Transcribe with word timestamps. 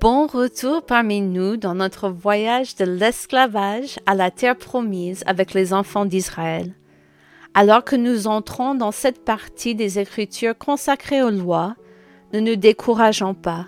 Bon 0.00 0.28
retour 0.28 0.86
parmi 0.86 1.20
nous 1.20 1.56
dans 1.56 1.74
notre 1.74 2.08
voyage 2.08 2.76
de 2.76 2.84
l'esclavage 2.84 3.98
à 4.06 4.14
la 4.14 4.30
terre 4.30 4.54
promise 4.54 5.24
avec 5.26 5.54
les 5.54 5.72
enfants 5.72 6.04
d'Israël. 6.04 6.72
Alors 7.52 7.82
que 7.82 7.96
nous 7.96 8.28
entrons 8.28 8.76
dans 8.76 8.92
cette 8.92 9.24
partie 9.24 9.74
des 9.74 9.98
Écritures 9.98 10.56
consacrées 10.56 11.24
aux 11.24 11.30
lois, 11.30 11.74
ne 12.32 12.38
nous 12.38 12.54
décourageons 12.54 13.34
pas. 13.34 13.66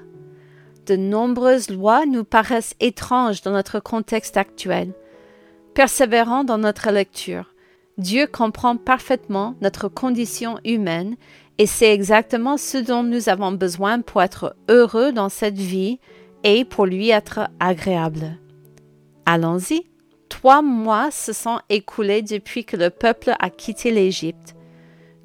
De 0.87 0.95
nombreuses 0.95 1.69
lois 1.69 2.07
nous 2.07 2.23
paraissent 2.23 2.77
étranges 2.79 3.43
dans 3.43 3.51
notre 3.51 3.81
contexte 3.81 4.37
actuel. 4.37 4.93
Persévérons 5.75 6.45
dans 6.45 6.59
notre 6.59 6.93
lecture. 6.93 7.57
Dieu 7.99 8.29
comprend 8.29 8.77
parfaitement 8.77 9.57
notre 9.63 9.89
condition 9.89 10.61
humaine 10.65 11.17
et 11.59 11.67
c'est 11.67 11.93
exactement 11.93 12.57
ce 12.57 12.79
dont 12.79 13.03
nous 13.03 13.29
avons 13.29 13.53
besoin 13.53 14.01
pour 14.01 14.23
être 14.23 14.55
heureux 14.69 15.13
dans 15.13 15.29
cette 15.29 15.59
vie 15.59 15.99
et 16.45 16.65
pour 16.65 16.87
lui 16.87 17.11
être 17.11 17.49
agréable. 17.59 18.39
Allons-y. 19.27 19.87
Trois 20.29 20.63
mois 20.63 21.11
se 21.11 21.33
sont 21.33 21.61
écoulés 21.69 22.23
depuis 22.23 22.65
que 22.65 22.77
le 22.77 22.91
peuple 22.91 23.35
a 23.39 23.51
quitté 23.51 23.91
l'Égypte. 23.91 24.55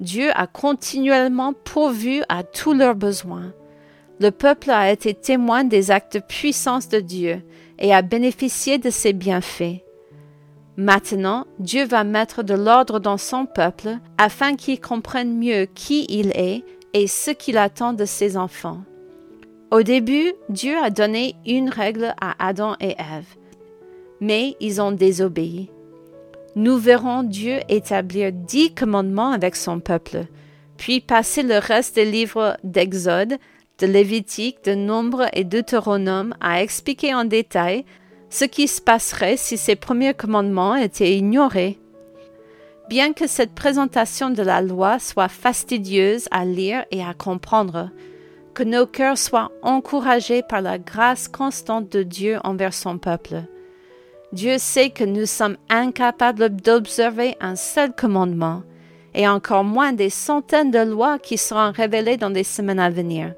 Dieu 0.00 0.30
a 0.34 0.46
continuellement 0.46 1.52
pourvu 1.52 2.22
à 2.28 2.42
tous 2.42 2.74
leurs 2.74 2.96
besoins. 2.96 3.52
Le 4.20 4.30
peuple 4.30 4.70
a 4.70 4.90
été 4.90 5.14
témoin 5.14 5.64
des 5.64 5.90
actes 5.90 6.20
puissants 6.26 6.80
de 6.90 7.00
Dieu 7.00 7.42
et 7.78 7.94
a 7.94 8.02
bénéficié 8.02 8.78
de 8.78 8.90
ses 8.90 9.12
bienfaits. 9.12 9.82
Maintenant, 10.76 11.46
Dieu 11.58 11.86
va 11.86 12.04
mettre 12.04 12.42
de 12.42 12.54
l'ordre 12.54 12.98
dans 12.98 13.16
son 13.16 13.46
peuple 13.46 13.96
afin 14.18 14.56
qu'il 14.56 14.80
comprenne 14.80 15.38
mieux 15.38 15.66
qui 15.74 16.04
il 16.08 16.32
est 16.34 16.62
et 16.92 17.06
ce 17.06 17.30
qu'il 17.30 17.56
attend 17.56 17.94
de 17.94 18.04
ses 18.04 18.36
enfants. 18.36 18.82
Au 19.72 19.82
début, 19.82 20.32
Dieu 20.48 20.76
a 20.76 20.90
donné 20.90 21.34
une 21.44 21.68
règle 21.68 22.14
à 22.20 22.34
Adam 22.38 22.76
et 22.80 22.94
Ève, 22.98 23.26
mais 24.20 24.56
ils 24.60 24.80
ont 24.80 24.92
désobéi. 24.92 25.70
Nous 26.54 26.78
verrons 26.78 27.24
Dieu 27.24 27.58
établir 27.68 28.30
dix 28.32 28.72
commandements 28.72 29.32
avec 29.32 29.56
son 29.56 29.80
peuple, 29.80 30.26
puis 30.76 31.00
passer 31.00 31.42
le 31.42 31.58
reste 31.58 31.96
des 31.96 32.04
livres 32.04 32.56
d'Exode, 32.62 33.38
de 33.80 33.86
Lévitique, 33.86 34.64
de 34.64 34.74
Nombre 34.74 35.26
et 35.32 35.44
d'Eutéronome 35.44 36.34
à 36.40 36.62
expliquer 36.62 37.12
en 37.12 37.24
détail 37.24 37.84
ce 38.30 38.44
qui 38.44 38.68
se 38.68 38.80
passerait 38.80 39.36
si 39.36 39.58
ces 39.58 39.76
premiers 39.76 40.14
commandements 40.14 40.76
étaient 40.76 41.16
ignorés. 41.16 41.78
Bien 42.88 43.12
que 43.12 43.26
cette 43.26 43.54
présentation 43.54 44.30
de 44.30 44.42
la 44.42 44.62
loi 44.62 45.00
soit 45.00 45.28
fastidieuse 45.28 46.28
à 46.30 46.44
lire 46.44 46.84
et 46.92 47.02
à 47.02 47.14
comprendre, 47.14 47.90
que 48.56 48.62
nos 48.62 48.86
cœurs 48.86 49.18
soient 49.18 49.52
encouragés 49.60 50.42
par 50.42 50.62
la 50.62 50.78
grâce 50.78 51.28
constante 51.28 51.92
de 51.92 52.02
Dieu 52.02 52.38
envers 52.42 52.72
son 52.72 52.96
peuple. 52.96 53.42
Dieu 54.32 54.54
sait 54.56 54.88
que 54.88 55.04
nous 55.04 55.26
sommes 55.26 55.58
incapables 55.68 56.48
d'observer 56.48 57.36
un 57.38 57.54
seul 57.54 57.92
commandement, 57.94 58.62
et 59.12 59.28
encore 59.28 59.62
moins 59.62 59.92
des 59.92 60.08
centaines 60.08 60.70
de 60.70 60.78
lois 60.78 61.18
qui 61.18 61.36
seront 61.36 61.70
révélées 61.70 62.16
dans 62.16 62.30
les 62.30 62.44
semaines 62.44 62.78
à 62.78 62.88
venir. 62.88 63.34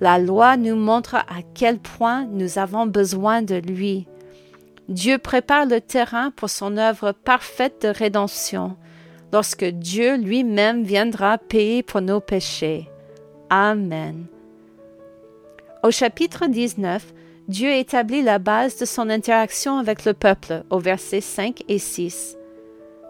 La 0.00 0.18
loi 0.18 0.56
nous 0.56 0.74
montre 0.74 1.14
à 1.14 1.42
quel 1.54 1.78
point 1.78 2.26
nous 2.26 2.58
avons 2.58 2.86
besoin 2.86 3.42
de 3.42 3.54
lui. 3.54 4.08
Dieu 4.88 5.18
prépare 5.18 5.66
le 5.66 5.80
terrain 5.80 6.32
pour 6.32 6.50
son 6.50 6.76
œuvre 6.76 7.12
parfaite 7.12 7.82
de 7.82 7.88
rédemption, 7.88 8.76
lorsque 9.32 9.64
Dieu 9.64 10.16
lui-même 10.16 10.82
viendra 10.82 11.38
payer 11.38 11.84
pour 11.84 12.00
nos 12.00 12.18
péchés. 12.18 12.90
Amen. 13.48 14.26
Au 15.82 15.90
chapitre 15.90 16.46
19, 16.46 17.14
Dieu 17.48 17.72
établit 17.72 18.20
la 18.20 18.38
base 18.38 18.76
de 18.76 18.84
son 18.84 19.08
interaction 19.08 19.78
avec 19.78 20.04
le 20.04 20.12
peuple 20.12 20.62
au 20.68 20.78
versets 20.78 21.22
5 21.22 21.62
et 21.68 21.78
6. 21.78 22.36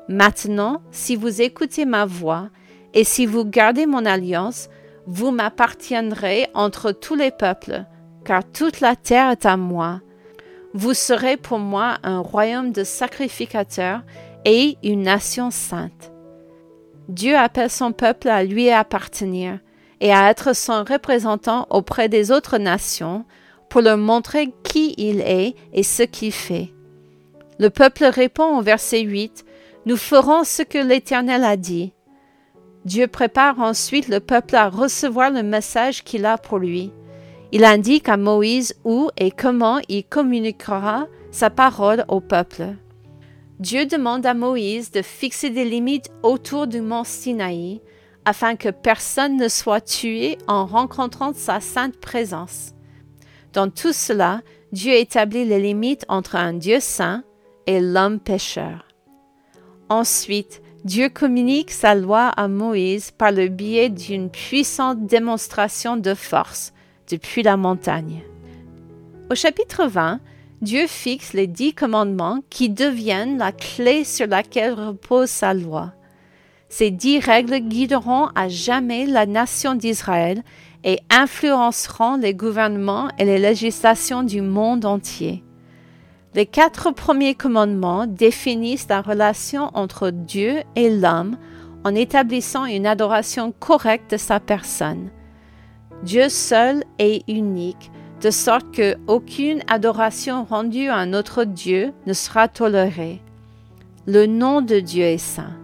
Maintenant, 0.09 0.81
si 0.93 1.17
vous 1.17 1.43
écoutez 1.43 1.85
ma 1.85 2.05
voix 2.05 2.49
et 2.95 3.03
si 3.03 3.27
vous 3.27 3.45
gardez 3.45 3.87
mon 3.87 4.07
alliance, 4.07 4.69
vous 5.07 5.33
m'appartiendrez 5.33 6.47
entre 6.55 6.93
tous 6.93 7.17
les 7.17 7.33
peuples, 7.33 7.85
car 8.25 8.45
toute 8.45 8.81
la 8.81 8.95
terre 8.95 9.31
est 9.31 9.47
à 9.47 9.57
moi. 9.57 10.01
Vous 10.73 10.95
serez 10.95 11.37
pour 11.37 11.59
moi 11.59 11.99
un 12.05 12.21
royaume 12.21 12.71
de 12.71 12.85
sacrificateurs 12.85 14.03
et 14.45 14.79
une 14.85 15.03
nation 15.03 15.51
sainte. 15.51 16.13
Dieu 17.09 17.37
appelle 17.37 17.71
son 17.71 17.91
peuple 17.91 18.29
à 18.29 18.45
lui 18.45 18.71
appartenir 18.71 19.59
et 20.01 20.13
à 20.13 20.31
être 20.31 20.55
son 20.55 20.85
représentant 20.85 21.67
auprès 21.71 22.09
des 22.09 22.31
autres 22.31 22.59
nations 22.59 23.25
pour 23.69 23.81
leur 23.83 23.99
montrer 23.99 24.53
qui 24.65 24.95
il 24.97 25.21
est 25.21 25.55
et 25.73 25.83
ce 25.83 26.03
qu'il 26.03 26.33
fait. 26.33 26.73
Le 27.59 27.71
peuple 27.71 28.05
répond 28.05 28.59
au 28.59 28.63
verset 28.63 29.01
8, 29.01 29.45
Nous 29.87 29.97
ferons 29.97 30.45
ce 30.45 30.63
que 30.63 30.79
l'Éternel 30.79 31.45
a 31.45 31.57
dit. 31.57 31.93
Dieu 32.85 33.07
prépare 33.07 33.61
ensuite 33.61 34.09
le 34.09 34.21
peuple 34.21 34.57
à 34.57 34.71
recevoir 34.71 35.31
le 35.31 35.43
message 35.43 36.03
qu'il 36.03 36.25
a 36.25 36.39
pour 36.39 36.59
lui. 36.59 36.93
Il 37.53 37.65
indique 37.65 38.09
à 38.09 38.17
Moïse 38.17 38.75
où 38.85 39.11
et 39.19 39.31
comment 39.31 39.81
il 39.89 40.05
communiquera 40.05 41.07
sa 41.31 41.51
parole 41.51 42.05
au 42.09 42.21
peuple. 42.21 42.77
Dieu 43.59 43.85
demande 43.85 44.25
à 44.25 44.33
Moïse 44.33 44.91
de 44.91 45.03
fixer 45.03 45.51
des 45.51 45.67
limites 45.67 46.11
autour 46.23 46.67
du 46.67 46.81
mont 46.81 47.05
Sinaï 47.05 47.83
afin 48.31 48.55
que 48.55 48.69
personne 48.69 49.37
ne 49.37 49.49
soit 49.49 49.81
tué 49.81 50.39
en 50.47 50.65
rencontrant 50.65 51.33
sa 51.35 51.59
sainte 51.59 51.97
présence. 51.97 52.75
Dans 53.53 53.69
tout 53.69 53.93
cela, 53.93 54.43
Dieu 54.71 54.93
établit 54.95 55.45
les 55.45 55.59
limites 55.59 56.05
entre 56.09 56.37
un 56.37 56.53
Dieu 56.53 56.79
saint 56.79 57.25
et 57.67 57.81
l'homme 57.81 58.21
pécheur. 58.21 58.87
Ensuite, 59.89 60.63
Dieu 60.85 61.09
communique 61.09 61.73
sa 61.73 61.97
loi 61.97 62.29
à 62.29 62.47
Moïse 62.47 63.11
par 63.11 63.33
le 63.33 63.49
biais 63.49 63.89
d'une 63.89 64.31
puissante 64.31 65.07
démonstration 65.07 65.97
de 65.97 66.15
force 66.15 66.73
depuis 67.11 67.43
la 67.43 67.57
montagne. 67.57 68.23
Au 69.29 69.35
chapitre 69.35 69.87
20, 69.87 70.21
Dieu 70.63 70.87
fixe 70.87 71.33
les 71.33 71.49
dix 71.49 71.75
commandements 71.75 72.45
qui 72.49 72.69
deviennent 72.69 73.39
la 73.39 73.51
clé 73.51 74.05
sur 74.05 74.29
laquelle 74.29 74.75
repose 74.75 75.31
sa 75.31 75.53
loi. 75.53 75.95
Ces 76.71 76.93
dix 76.93 77.19
règles 77.19 77.59
guideront 77.59 78.29
à 78.37 78.49
jamais 78.49 79.05
la 79.05 79.27
nation 79.27 79.75
d'Israël 79.75 80.45
et 80.85 81.01
influenceront 81.11 82.17
les 82.17 82.33
gouvernements 82.33 83.09
et 83.19 83.25
les 83.25 83.39
législations 83.39 84.23
du 84.23 84.41
monde 84.41 84.85
entier. 84.85 85.43
Les 86.35 86.47
quatre 86.47 86.93
premiers 86.93 87.35
commandements 87.35 88.07
définissent 88.07 88.87
la 88.89 89.03
relation 89.03 89.71
entre 89.75 90.11
Dieu 90.11 90.63
et 90.77 90.91
l'homme 90.91 91.37
en 91.85 91.93
établissant 91.97 92.67
une 92.67 92.87
adoration 92.87 93.53
correcte 93.59 94.13
de 94.13 94.17
sa 94.17 94.39
personne. 94.39 95.11
Dieu 96.05 96.29
seul 96.29 96.85
est 97.01 97.29
unique, 97.29 97.91
de 98.21 98.31
sorte 98.31 98.71
que 98.71 98.97
aucune 99.09 99.65
adoration 99.69 100.45
rendue 100.45 100.89
à 100.89 100.97
un 100.97 101.15
autre 101.15 101.43
Dieu 101.43 101.93
ne 102.07 102.13
sera 102.13 102.47
tolérée. 102.47 103.21
Le 104.07 104.27
nom 104.27 104.63
de 104.63 104.79
Dieu 104.79 105.05
est 105.05 105.19
saint. 105.19 105.60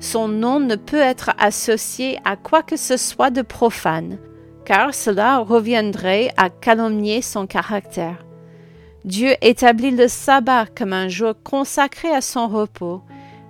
Son 0.00 0.28
nom 0.28 0.60
ne 0.60 0.76
peut 0.76 0.96
être 0.96 1.30
associé 1.38 2.18
à 2.24 2.36
quoi 2.36 2.62
que 2.62 2.76
ce 2.76 2.96
soit 2.96 3.30
de 3.30 3.42
profane, 3.42 4.18
car 4.64 4.94
cela 4.94 5.38
reviendrait 5.38 6.32
à 6.38 6.48
calomnier 6.48 7.20
son 7.20 7.46
caractère. 7.46 8.24
Dieu 9.04 9.34
établit 9.42 9.90
le 9.90 10.08
sabbat 10.08 10.66
comme 10.66 10.94
un 10.94 11.08
jour 11.08 11.34
consacré 11.44 12.08
à 12.08 12.22
son 12.22 12.48
repos, 12.48 13.02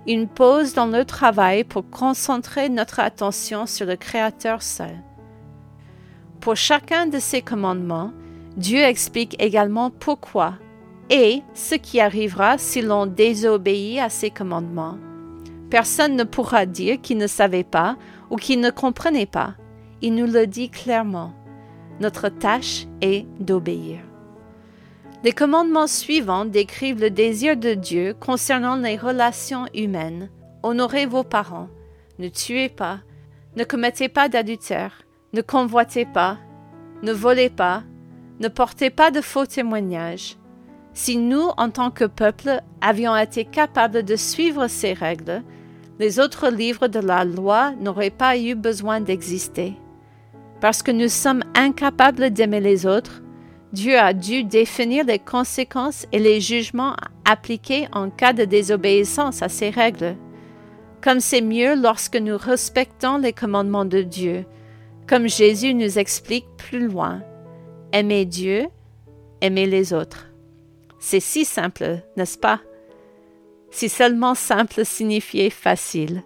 une 0.07 0.27
pause 0.27 0.73
dans 0.73 0.87
le 0.87 1.05
travail 1.05 1.63
pour 1.63 1.89
concentrer 1.89 2.67
notre 2.67 2.99
attention 2.99 3.65
sur 3.65 3.85
le 3.85 3.95
Créateur 3.95 4.61
seul. 4.61 4.97
Pour 6.41 6.57
chacun 6.57 7.05
de 7.05 7.19
ces 7.19 7.41
commandements, 7.41 8.11
Dieu 8.57 8.81
explique 8.81 9.41
également 9.41 9.89
pourquoi 9.89 10.55
et 11.09 11.43
ce 11.53 11.75
qui 11.75 12.01
arrivera 12.01 12.57
si 12.57 12.81
l'on 12.81 13.05
désobéit 13.05 13.99
à 13.99 14.09
ces 14.09 14.31
commandements. 14.31 14.97
Personne 15.71 16.17
ne 16.17 16.25
pourra 16.25 16.65
dire 16.65 16.99
qu'il 17.01 17.17
ne 17.17 17.27
savait 17.27 17.63
pas 17.63 17.95
ou 18.29 18.35
qu'il 18.35 18.59
ne 18.59 18.69
comprenait 18.69 19.25
pas. 19.25 19.55
Il 20.01 20.13
nous 20.15 20.27
le 20.27 20.45
dit 20.45 20.69
clairement. 20.69 21.33
Notre 22.01 22.27
tâche 22.27 22.87
est 23.01 23.25
d'obéir. 23.39 23.99
Les 25.23 25.31
commandements 25.31 25.87
suivants 25.87 26.45
décrivent 26.45 26.99
le 26.99 27.09
désir 27.09 27.55
de 27.55 27.73
Dieu 27.73 28.13
concernant 28.19 28.75
les 28.75 28.97
relations 28.97 29.65
humaines. 29.73 30.29
Honorez 30.61 31.05
vos 31.05 31.23
parents, 31.23 31.69
ne 32.19 32.27
tuez 32.27 32.67
pas, 32.67 32.99
ne 33.55 33.63
commettez 33.63 34.09
pas 34.09 34.27
d'adultère, 34.27 35.03
ne 35.33 35.41
convoitez 35.41 36.05
pas, 36.05 36.37
ne 37.01 37.13
volez 37.13 37.49
pas, 37.49 37.83
ne 38.39 38.49
portez 38.49 38.89
pas 38.89 39.09
de 39.09 39.21
faux 39.21 39.45
témoignages. 39.45 40.37
Si 40.93 41.17
nous, 41.17 41.49
en 41.55 41.69
tant 41.69 41.91
que 41.91 42.05
peuple, 42.05 42.61
avions 42.81 43.15
été 43.15 43.45
capables 43.45 44.03
de 44.03 44.15
suivre 44.17 44.67
ces 44.67 44.93
règles, 44.93 45.43
les 46.01 46.19
autres 46.19 46.49
livres 46.49 46.87
de 46.87 46.99
la 46.99 47.23
loi 47.25 47.73
n'auraient 47.79 48.09
pas 48.09 48.35
eu 48.35 48.55
besoin 48.55 49.01
d'exister. 49.01 49.75
Parce 50.59 50.81
que 50.81 50.89
nous 50.89 51.09
sommes 51.09 51.43
incapables 51.53 52.31
d'aimer 52.31 52.59
les 52.59 52.87
autres, 52.87 53.21
Dieu 53.71 53.99
a 53.99 54.11
dû 54.11 54.43
définir 54.43 55.05
les 55.05 55.19
conséquences 55.19 56.07
et 56.11 56.17
les 56.17 56.41
jugements 56.41 56.95
appliqués 57.23 57.87
en 57.91 58.09
cas 58.09 58.33
de 58.33 58.45
désobéissance 58.45 59.43
à 59.43 59.47
ces 59.47 59.69
règles. 59.69 60.15
Comme 61.03 61.19
c'est 61.19 61.41
mieux 61.41 61.75
lorsque 61.75 62.17
nous 62.17 62.35
respectons 62.35 63.19
les 63.19 63.31
commandements 63.31 63.85
de 63.85 64.01
Dieu, 64.01 64.45
comme 65.07 65.29
Jésus 65.29 65.75
nous 65.75 65.99
explique 65.99 66.47
plus 66.57 66.87
loin. 66.87 67.21
Aimez 67.91 68.25
Dieu, 68.25 68.69
aimez 69.39 69.67
les 69.67 69.93
autres. 69.93 70.25
C'est 70.97 71.19
si 71.19 71.45
simple, 71.45 71.99
n'est-ce 72.17 72.39
pas? 72.39 72.59
Si 73.71 73.89
seulement 73.89 74.35
simple 74.35 74.85
signifiait 74.85 75.49
facile. 75.49 76.23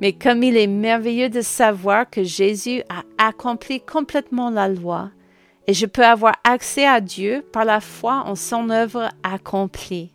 Mais 0.00 0.12
comme 0.12 0.42
il 0.42 0.56
est 0.56 0.66
merveilleux 0.66 1.28
de 1.28 1.40
savoir 1.40 2.08
que 2.08 2.24
Jésus 2.24 2.82
a 2.88 3.04
accompli 3.18 3.80
complètement 3.80 4.50
la 4.50 4.68
loi, 4.68 5.10
et 5.66 5.74
je 5.74 5.86
peux 5.86 6.04
avoir 6.04 6.34
accès 6.42 6.86
à 6.86 7.00
Dieu 7.00 7.44
par 7.52 7.64
la 7.64 7.80
foi 7.80 8.24
en 8.26 8.34
son 8.34 8.70
œuvre 8.70 9.10
accomplie. 9.22 10.12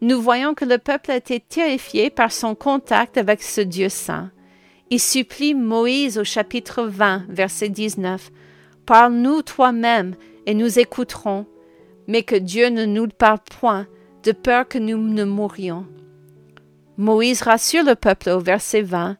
Nous 0.00 0.20
voyons 0.20 0.54
que 0.54 0.64
le 0.64 0.78
peuple 0.78 1.10
été 1.10 1.40
terrifié 1.40 2.08
par 2.08 2.32
son 2.32 2.54
contact 2.54 3.18
avec 3.18 3.42
ce 3.42 3.60
Dieu 3.60 3.88
saint. 3.88 4.30
Il 4.90 5.00
supplie 5.00 5.54
Moïse 5.54 6.18
au 6.18 6.24
chapitre 6.24 6.84
20, 6.84 7.24
verset 7.28 7.68
19. 7.68 8.30
Parle-nous 8.86 9.42
toi-même 9.42 10.14
et 10.46 10.54
nous 10.54 10.78
écouterons, 10.78 11.46
mais 12.06 12.22
que 12.22 12.36
Dieu 12.36 12.68
ne 12.68 12.86
nous 12.86 13.08
parle 13.08 13.40
point, 13.60 13.86
de 14.22 14.32
peur 14.32 14.66
que 14.66 14.78
nous 14.78 14.98
ne 14.98 15.24
mourions. 15.24 15.86
Moïse 16.96 17.42
rassure 17.42 17.84
le 17.84 17.94
peuple 17.94 18.30
au 18.30 18.40
verset 18.40 18.82
20. 18.82 19.16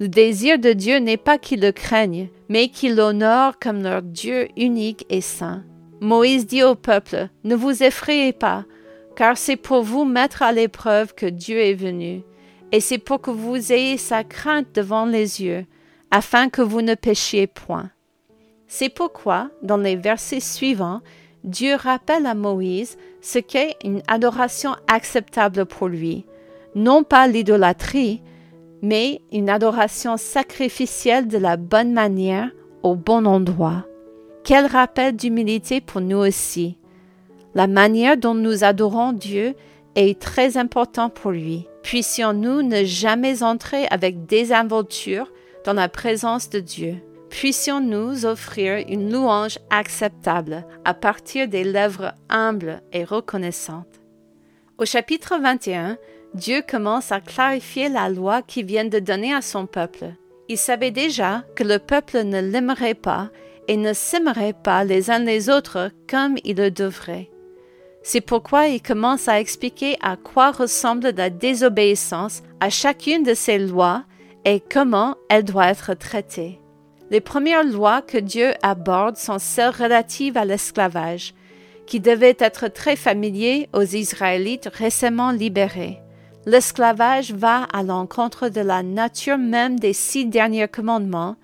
Le 0.00 0.08
désir 0.08 0.58
de 0.58 0.72
Dieu 0.72 0.98
n'est 0.98 1.16
pas 1.16 1.38
qu'ils 1.38 1.60
le 1.60 1.72
craignent, 1.72 2.30
mais 2.48 2.68
qu'ils 2.68 2.96
l'honorent 2.96 3.58
comme 3.58 3.82
leur 3.82 4.02
Dieu 4.02 4.48
unique 4.56 5.04
et 5.10 5.20
saint. 5.20 5.64
Moïse 6.00 6.46
dit 6.46 6.62
au 6.62 6.74
peuple, 6.74 7.28
Ne 7.44 7.54
vous 7.54 7.82
effrayez 7.82 8.32
pas, 8.32 8.64
car 9.16 9.36
c'est 9.36 9.56
pour 9.56 9.82
vous 9.82 10.04
mettre 10.04 10.42
à 10.42 10.52
l'épreuve 10.52 11.14
que 11.14 11.26
Dieu 11.26 11.58
est 11.58 11.74
venu, 11.74 12.22
et 12.72 12.80
c'est 12.80 12.98
pour 12.98 13.20
que 13.20 13.30
vous 13.30 13.72
ayez 13.72 13.96
sa 13.96 14.24
crainte 14.24 14.68
devant 14.74 15.04
les 15.04 15.42
yeux, 15.42 15.66
afin 16.10 16.48
que 16.48 16.62
vous 16.62 16.82
ne 16.82 16.94
péchiez 16.94 17.46
point. 17.46 17.90
C'est 18.68 18.90
pourquoi, 18.90 19.50
dans 19.62 19.76
les 19.76 19.96
versets 19.96 20.40
suivants, 20.40 21.00
Dieu 21.44 21.74
rappelle 21.76 22.26
à 22.26 22.34
Moïse 22.34 22.96
ce 23.20 23.38
qu'est 23.38 23.76
une 23.84 24.02
adoration 24.08 24.72
acceptable 24.86 25.66
pour 25.66 25.88
lui, 25.88 26.26
non 26.74 27.04
pas 27.04 27.26
l'idolâtrie, 27.26 28.22
mais 28.82 29.20
une 29.32 29.50
adoration 29.50 30.16
sacrificielle 30.16 31.28
de 31.28 31.38
la 31.38 31.56
bonne 31.56 31.92
manière 31.92 32.50
au 32.82 32.94
bon 32.94 33.26
endroit. 33.26 33.84
Quel 34.44 34.66
rappel 34.66 35.16
d'humilité 35.16 35.80
pour 35.80 36.00
nous 36.00 36.18
aussi. 36.18 36.78
La 37.54 37.66
manière 37.66 38.16
dont 38.16 38.34
nous 38.34 38.64
adorons 38.64 39.12
Dieu 39.12 39.54
est 39.94 40.20
très 40.20 40.56
important 40.56 41.10
pour 41.10 41.32
lui. 41.32 41.66
Puissions-nous 41.82 42.62
ne 42.62 42.84
jamais 42.84 43.42
entrer 43.42 43.86
avec 43.90 44.26
désinvolture 44.26 45.32
dans 45.64 45.72
la 45.72 45.88
présence 45.88 46.50
de 46.50 46.60
Dieu. 46.60 46.96
Puissions-nous 47.30 48.26
offrir 48.26 48.84
une 48.88 49.12
louange 49.12 49.58
acceptable 49.70 50.64
à 50.84 50.94
partir 50.94 51.46
des 51.48 51.64
lèvres 51.64 52.12
humbles 52.28 52.82
et 52.92 53.04
reconnaissantes. 53.04 54.00
Au 54.78 54.84
chapitre 54.84 55.38
21, 55.40 55.98
Dieu 56.34 56.62
commence 56.68 57.12
à 57.12 57.20
clarifier 57.20 57.88
la 57.88 58.08
loi 58.08 58.42
qu'il 58.42 58.66
vient 58.66 58.84
de 58.84 58.98
donner 58.98 59.34
à 59.34 59.42
son 59.42 59.66
peuple. 59.66 60.14
Il 60.48 60.58
savait 60.58 60.90
déjà 60.90 61.44
que 61.54 61.64
le 61.64 61.78
peuple 61.78 62.24
ne 62.24 62.40
l'aimerait 62.40 62.94
pas 62.94 63.30
et 63.66 63.76
ne 63.76 63.92
s'aimerait 63.92 64.54
pas 64.54 64.84
les 64.84 65.10
uns 65.10 65.18
les 65.18 65.50
autres 65.50 65.90
comme 66.08 66.36
il 66.44 66.56
le 66.56 66.70
devrait. 66.70 67.30
C'est 68.02 68.22
pourquoi 68.22 68.68
il 68.68 68.80
commence 68.80 69.28
à 69.28 69.40
expliquer 69.40 69.96
à 70.00 70.16
quoi 70.16 70.50
ressemble 70.50 71.10
la 71.10 71.28
désobéissance 71.28 72.42
à 72.60 72.70
chacune 72.70 73.22
de 73.22 73.34
ces 73.34 73.58
lois 73.58 74.04
et 74.44 74.60
comment 74.60 75.16
elle 75.28 75.44
doit 75.44 75.66
être 75.66 75.94
traitée. 75.94 76.58
Les 77.10 77.20
premières 77.20 77.64
lois 77.64 78.02
que 78.02 78.18
Dieu 78.18 78.52
aborde 78.62 79.16
sont 79.16 79.38
celles 79.38 79.70
relatives 79.70 80.36
à 80.36 80.44
l'esclavage, 80.44 81.34
qui 81.86 82.00
devaient 82.00 82.36
être 82.38 82.68
très 82.68 82.96
familiers 82.96 83.68
aux 83.72 83.82
Israélites 83.82 84.68
récemment 84.72 85.30
libérés 85.30 86.00
l'esclavage 86.48 87.32
va 87.32 87.64
à 87.74 87.82
l'encontre 87.82 88.48
de 88.48 88.62
la 88.62 88.82
nature 88.82 89.36
même 89.36 89.78
des 89.78 89.92
six 89.92 90.24
derniers 90.24 90.66
commandements, 90.66 91.36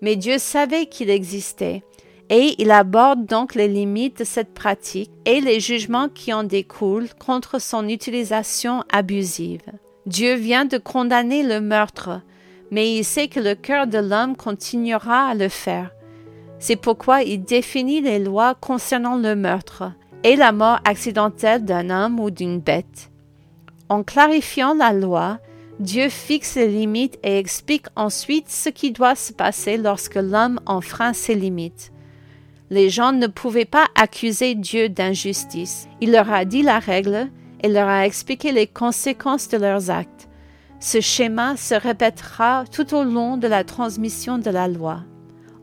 mais 0.00 0.16
Dieu 0.16 0.38
savait 0.38 0.86
qu'il 0.86 1.10
existait, 1.10 1.82
et 2.30 2.54
il 2.56 2.70
aborde 2.70 3.26
donc 3.26 3.54
les 3.54 3.68
limites 3.68 4.20
de 4.20 4.24
cette 4.24 4.54
pratique 4.54 5.10
et 5.26 5.42
les 5.42 5.60
jugements 5.60 6.08
qui 6.08 6.32
en 6.32 6.42
découlent 6.42 7.12
contre 7.18 7.60
son 7.60 7.86
utilisation 7.86 8.82
abusive. 8.90 9.60
Dieu 10.06 10.36
vient 10.36 10.64
de 10.64 10.78
condamner 10.78 11.42
le 11.42 11.60
meurtre, 11.60 12.22
mais 12.70 12.94
il 12.96 13.04
sait 13.04 13.28
que 13.28 13.40
le 13.40 13.54
cœur 13.54 13.86
de 13.86 13.98
l'homme 13.98 14.36
continuera 14.36 15.28
à 15.28 15.34
le 15.34 15.48
faire. 15.48 15.90
C'est 16.58 16.76
pourquoi 16.76 17.22
il 17.22 17.42
définit 17.42 18.00
les 18.00 18.18
lois 18.18 18.54
concernant 18.54 19.16
le 19.16 19.34
meurtre 19.34 19.92
et 20.24 20.36
la 20.36 20.52
mort 20.52 20.80
accidentelle 20.84 21.64
d'un 21.64 21.90
homme 21.90 22.20
ou 22.20 22.30
d'une 22.30 22.60
bête. 22.60 23.10
En 23.88 24.02
clarifiant 24.02 24.74
la 24.74 24.92
loi, 24.92 25.38
Dieu 25.80 26.10
fixe 26.10 26.56
les 26.56 26.68
limites 26.68 27.18
et 27.22 27.38
explique 27.38 27.86
ensuite 27.96 28.50
ce 28.50 28.68
qui 28.68 28.92
doit 28.92 29.14
se 29.14 29.32
passer 29.32 29.78
lorsque 29.78 30.16
l'homme 30.16 30.60
enfreint 30.66 31.14
ses 31.14 31.34
limites. 31.34 31.90
Les 32.68 32.90
gens 32.90 33.12
ne 33.12 33.26
pouvaient 33.26 33.64
pas 33.64 33.86
accuser 33.96 34.54
Dieu 34.54 34.90
d'injustice. 34.90 35.88
Il 36.02 36.12
leur 36.12 36.30
a 36.30 36.44
dit 36.44 36.62
la 36.62 36.78
règle 36.78 37.28
et 37.62 37.68
leur 37.68 37.88
a 37.88 38.06
expliqué 38.06 38.52
les 38.52 38.66
conséquences 38.66 39.48
de 39.48 39.56
leurs 39.56 39.90
actes. 39.90 40.19
Ce 40.82 41.02
schéma 41.02 41.58
se 41.58 41.74
répétera 41.74 42.64
tout 42.72 42.94
au 42.94 43.04
long 43.04 43.36
de 43.36 43.46
la 43.46 43.64
transmission 43.64 44.38
de 44.38 44.48
la 44.48 44.66
loi. 44.66 45.02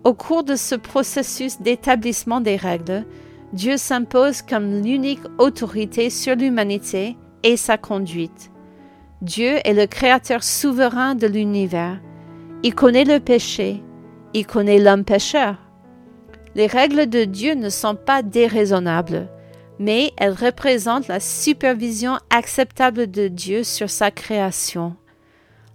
Au 0.03 0.13
cours 0.13 0.43
de 0.43 0.55
ce 0.55 0.75
processus 0.75 1.59
d'établissement 1.59 2.39
des 2.39 2.55
règles, 2.55 3.03
Dieu 3.51 3.77
s'impose 3.77 4.43
comme 4.43 4.83
l'unique 4.83 5.23
autorité 5.39 6.11
sur 6.11 6.35
l'humanité 6.35 7.17
et 7.41 7.57
sa 7.57 7.79
conduite. 7.79 8.51
Dieu 9.23 9.55
est 9.63 9.73
le 9.73 9.87
créateur 9.87 10.43
souverain 10.43 11.15
de 11.15 11.25
l'univers. 11.25 11.99
Il 12.61 12.75
connaît 12.75 13.03
le 13.03 13.19
péché. 13.19 13.81
Il 14.35 14.45
connaît 14.45 14.77
l'homme 14.77 15.03
pécheur. 15.03 15.55
Les 16.53 16.67
règles 16.67 17.09
de 17.09 17.23
Dieu 17.23 17.55
ne 17.55 17.69
sont 17.69 17.95
pas 17.95 18.21
déraisonnables, 18.21 19.27
mais 19.79 20.11
elles 20.17 20.33
représentent 20.33 21.07
la 21.07 21.19
supervision 21.19 22.19
acceptable 22.29 23.09
de 23.09 23.27
Dieu 23.27 23.63
sur 23.63 23.89
sa 23.89 24.11
création. 24.11 24.95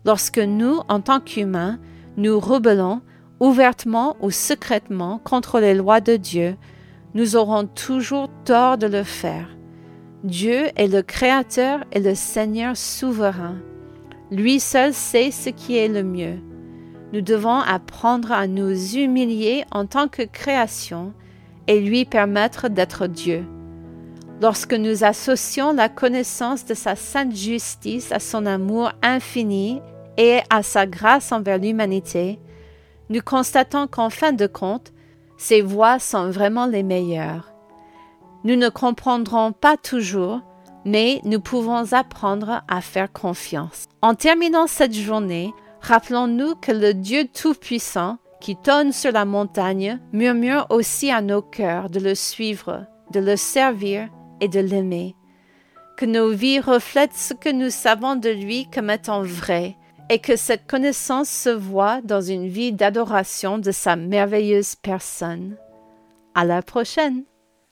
Lorsque 0.04 0.38
nous, 0.38 0.80
en 0.88 1.00
tant 1.00 1.20
qu'humains, 1.20 1.78
nous 2.16 2.38
rebellons 2.40 3.02
ouvertement 3.40 4.16
ou 4.20 4.30
secrètement 4.30 5.18
contre 5.18 5.60
les 5.60 5.74
lois 5.74 6.00
de 6.00 6.16
Dieu, 6.16 6.56
nous 7.14 7.36
aurons 7.36 7.66
toujours 7.66 8.28
tort 8.44 8.78
de 8.78 8.86
le 8.86 9.02
faire. 9.02 9.48
Dieu 10.24 10.68
est 10.76 10.86
le 10.86 11.02
Créateur 11.02 11.84
et 11.92 12.00
le 12.00 12.14
Seigneur 12.14 12.76
souverain. 12.76 13.56
Lui 14.30 14.60
seul 14.60 14.94
sait 14.94 15.30
ce 15.30 15.50
qui 15.50 15.76
est 15.76 15.88
le 15.88 16.02
mieux. 16.02 16.38
Nous 17.12 17.20
devons 17.20 17.58
apprendre 17.58 18.32
à 18.32 18.46
nous 18.46 18.96
humilier 18.96 19.64
en 19.72 19.86
tant 19.86 20.08
que 20.08 20.22
création 20.22 21.12
et 21.66 21.80
lui 21.80 22.04
permettre 22.04 22.68
d'être 22.68 23.06
Dieu. 23.06 23.44
Lorsque 24.40 24.74
nous 24.74 25.04
associons 25.04 25.72
la 25.72 25.88
connaissance 25.88 26.64
de 26.64 26.74
sa 26.74 26.96
sainte 26.96 27.34
justice 27.34 28.10
à 28.12 28.18
son 28.18 28.46
amour 28.46 28.92
infini 29.02 29.80
et 30.16 30.40
à 30.50 30.62
sa 30.62 30.86
grâce 30.86 31.32
envers 31.32 31.58
l'humanité, 31.58 32.38
nous 33.08 33.20
constatons 33.20 33.86
qu'en 33.86 34.10
fin 34.10 34.32
de 34.32 34.46
compte, 34.46 34.92
ses 35.36 35.60
voies 35.60 35.98
sont 35.98 36.30
vraiment 36.30 36.66
les 36.66 36.82
meilleures. 36.82 37.52
Nous 38.44 38.56
ne 38.56 38.68
comprendrons 38.68 39.52
pas 39.52 39.76
toujours, 39.76 40.40
mais 40.84 41.20
nous 41.24 41.40
pouvons 41.40 41.92
apprendre 41.92 42.62
à 42.68 42.80
faire 42.80 43.12
confiance. 43.12 43.86
En 44.00 44.14
terminant 44.14 44.66
cette 44.66 44.94
journée, 44.94 45.52
rappelons-nous 45.80 46.56
que 46.56 46.72
le 46.72 46.94
Dieu 46.94 47.26
Tout-Puissant, 47.32 48.18
qui 48.40 48.56
tonne 48.56 48.92
sur 48.92 49.12
la 49.12 49.24
montagne, 49.24 50.00
murmure 50.12 50.66
aussi 50.70 51.10
à 51.10 51.22
nos 51.22 51.42
cœurs 51.42 51.90
de 51.90 52.00
le 52.00 52.14
suivre, 52.14 52.86
de 53.12 53.20
le 53.20 53.36
servir 53.36 54.08
et 54.40 54.48
de 54.48 54.58
l'aimer. 54.58 55.14
Que 55.96 56.06
nos 56.06 56.30
vies 56.30 56.58
reflètent 56.58 57.14
ce 57.14 57.34
que 57.34 57.50
nous 57.50 57.70
savons 57.70 58.16
de 58.16 58.30
lui 58.30 58.68
comme 58.74 58.90
étant 58.90 59.22
vrai, 59.22 59.76
et 60.08 60.18
que 60.18 60.36
cette 60.36 60.66
connaissance 60.66 61.28
se 61.28 61.50
voit 61.50 62.00
dans 62.02 62.20
une 62.20 62.48
vie 62.48 62.72
d'adoration 62.72 63.58
de 63.58 63.70
sa 63.70 63.96
merveilleuse 63.96 64.76
personne. 64.76 65.56
À 66.34 66.44
la 66.44 66.62
prochaine! 66.62 67.24